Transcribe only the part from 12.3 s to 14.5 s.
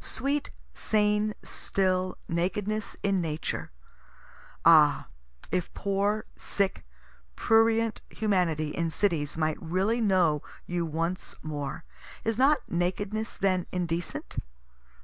not nakedness then indecent?